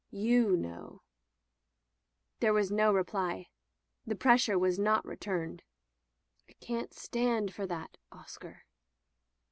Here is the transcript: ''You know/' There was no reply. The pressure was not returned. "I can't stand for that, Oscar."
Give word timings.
''You 0.11 0.57
know/' 0.57 1.01
There 2.39 2.53
was 2.53 2.71
no 2.71 2.91
reply. 2.91 3.49
The 4.03 4.15
pressure 4.15 4.57
was 4.57 4.79
not 4.79 5.05
returned. 5.05 5.61
"I 6.49 6.53
can't 6.53 6.91
stand 6.91 7.53
for 7.53 7.67
that, 7.67 7.97
Oscar." 8.11 8.63